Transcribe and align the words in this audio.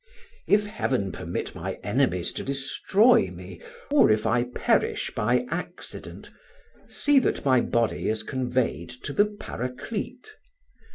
If 0.47 0.65
Heaven 0.65 1.11
permit 1.11 1.53
my 1.53 1.75
enemies 1.83 2.33
to 2.33 2.43
destroy 2.43 3.27
me, 3.29 3.61
or 3.91 4.09
if 4.09 4.25
I 4.25 4.45
perish 4.45 5.11
by 5.13 5.45
accident, 5.51 6.31
see 6.87 7.19
that 7.19 7.45
my 7.45 7.61
body 7.61 8.09
is 8.09 8.23
conveyed 8.23 8.89
to 9.03 9.13
the 9.13 9.25
Paraclete. 9.27 10.37